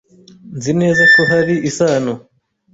[0.57, 2.13] Nzi neza ko hari isano.